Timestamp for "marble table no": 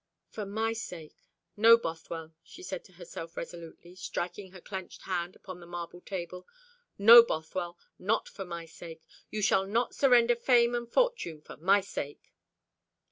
5.67-7.21